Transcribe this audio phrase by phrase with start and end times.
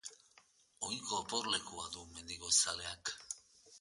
[0.87, 3.13] Ohiko oporlekua du mendigoizaleak.